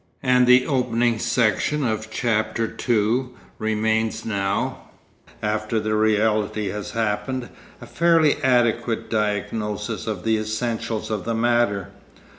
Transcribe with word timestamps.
And 0.23 0.47
the 0.47 0.65
opening 0.65 1.19
section 1.19 1.85
of 1.85 2.09
Chapter 2.09 2.65
the 2.65 2.71
Second 2.75 3.29
remains 3.59 4.25
now, 4.25 4.89
after 5.43 5.79
the 5.79 5.93
reality 5.95 6.69
has 6.69 6.89
happened, 6.93 7.49
a 7.79 7.85
fairly 7.85 8.37
adequate 8.43 9.11
diagnosis 9.11 10.07
of 10.07 10.23
the 10.23 10.37
essentials 10.39 11.11
of 11.11 11.23
the 11.25 11.35
matter. 11.35 11.89